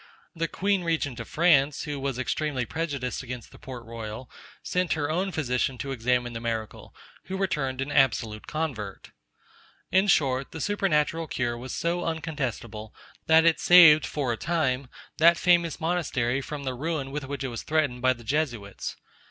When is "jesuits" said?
18.23-18.95